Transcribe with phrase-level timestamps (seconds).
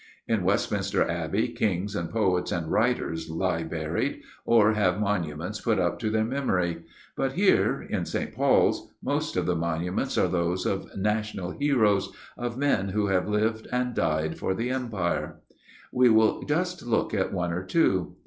[0.27, 5.99] In Westminster Abbey, Kings, and poets, and writers lie buried, or have monuments put up
[5.99, 6.85] to their memory,
[7.15, 8.33] but here, in St.
[8.33, 13.67] Paul's, most of the monuments are those of national heroes, of men who have lived
[13.71, 15.39] and died for the Empire.
[15.91, 18.15] We will just look at one or two.